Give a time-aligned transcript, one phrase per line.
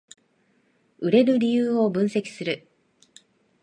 [0.97, 2.67] 売れる理由を分析する